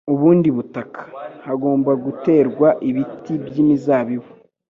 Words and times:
ubundi 0.13 0.47
butaka. 0.55 1.01
Hagomba 1.45 1.91
guterwa 2.05 2.67
ibiti 2.89 3.33
by’imizabibu, 3.45 4.29